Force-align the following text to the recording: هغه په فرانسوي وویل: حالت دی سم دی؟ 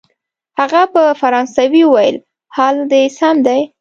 هغه 0.59 0.81
په 0.93 1.01
فرانسوي 1.21 1.83
وویل: 1.85 2.15
حالت 2.55 2.85
دی 2.91 3.03
سم 3.17 3.35
دی؟ 3.45 3.61